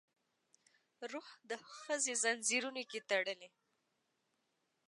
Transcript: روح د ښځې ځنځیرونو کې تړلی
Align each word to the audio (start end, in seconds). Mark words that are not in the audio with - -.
روح 1.11 1.27
د 1.49 1.51
ښځې 1.79 2.13
ځنځیرونو 2.23 2.81
کې 2.89 2.99
تړلی 3.09 3.49